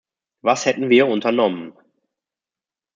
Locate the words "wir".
0.89-1.05